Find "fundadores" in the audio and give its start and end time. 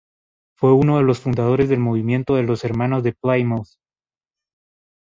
1.19-1.69